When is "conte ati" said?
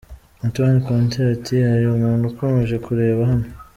0.87-1.55